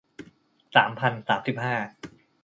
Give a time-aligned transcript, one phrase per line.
[0.75, 1.75] สามพันสามสิบห้า